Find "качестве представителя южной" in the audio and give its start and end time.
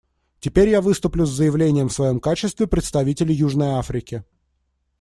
2.19-3.73